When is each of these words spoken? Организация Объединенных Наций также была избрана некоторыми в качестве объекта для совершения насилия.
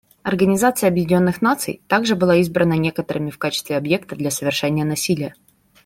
Организация 0.23 0.87
Объединенных 0.87 1.43
Наций 1.43 1.79
также 1.87 2.15
была 2.15 2.37
избрана 2.37 2.73
некоторыми 2.73 3.29
в 3.29 3.37
качестве 3.37 3.77
объекта 3.77 4.15
для 4.15 4.31
совершения 4.31 4.83
насилия. 4.83 5.35